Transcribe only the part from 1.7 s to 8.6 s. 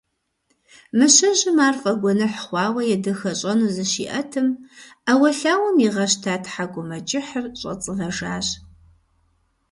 фӀэгуэныхь хъуауэ едэхэщӀэну зыщиӀэтым, Ӏэуэлъауэм игъэщта ТхьэкӀумэкӀыхьыр, щӀэцӀывэжащ.